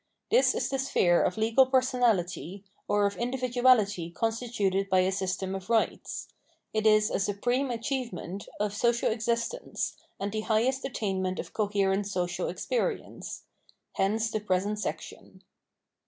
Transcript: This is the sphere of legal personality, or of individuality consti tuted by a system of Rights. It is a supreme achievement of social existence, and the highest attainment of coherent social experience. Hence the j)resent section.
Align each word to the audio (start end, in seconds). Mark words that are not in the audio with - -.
This 0.31 0.55
is 0.55 0.69
the 0.69 0.79
sphere 0.79 1.21
of 1.21 1.37
legal 1.37 1.67
personality, 1.67 2.63
or 2.87 3.05
of 3.05 3.15
individuality 3.17 4.11
consti 4.11 4.49
tuted 4.51 4.89
by 4.89 5.01
a 5.01 5.11
system 5.11 5.53
of 5.53 5.69
Rights. 5.69 6.27
It 6.73 6.87
is 6.87 7.11
a 7.11 7.19
supreme 7.19 7.69
achievement 7.69 8.49
of 8.59 8.73
social 8.73 9.11
existence, 9.11 9.95
and 10.19 10.31
the 10.31 10.41
highest 10.41 10.83
attainment 10.83 11.37
of 11.37 11.53
coherent 11.53 12.07
social 12.07 12.49
experience. 12.49 13.43
Hence 13.93 14.31
the 14.31 14.39
j)resent 14.41 14.79
section. 14.79 15.43